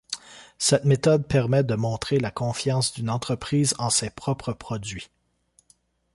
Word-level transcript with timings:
Cette 0.57 0.85
méthode 0.85 1.27
permet 1.27 1.63
de 1.63 1.75
montrer 1.75 2.17
la 2.19 2.31
confiance 2.31 2.91
d'une 2.91 3.11
entreprise 3.11 3.75
en 3.77 3.91
ses 3.91 4.09
propres 4.09 4.51
produits. 4.53 5.11